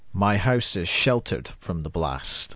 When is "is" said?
0.75-0.89